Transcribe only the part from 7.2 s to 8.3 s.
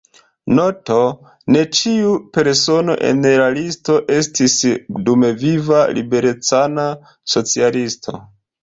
socialisto.